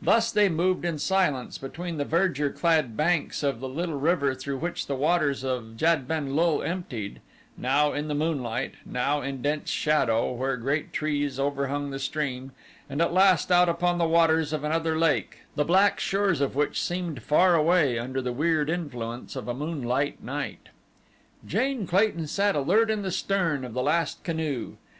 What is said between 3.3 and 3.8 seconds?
of the